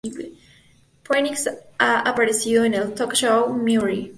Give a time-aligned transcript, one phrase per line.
[1.05, 1.47] Phoenix
[1.79, 4.09] ha aparecido en el talk show "Maury".